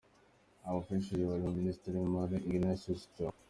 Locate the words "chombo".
3.13-3.37